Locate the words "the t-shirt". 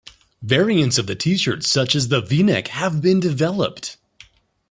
1.05-1.63